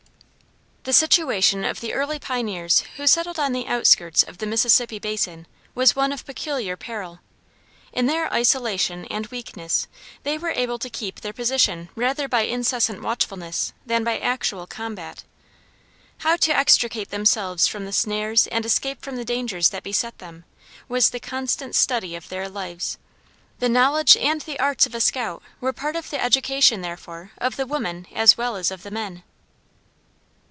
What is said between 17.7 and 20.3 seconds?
the snares and escape from the dangers that beset